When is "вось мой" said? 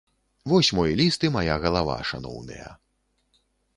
0.53-0.95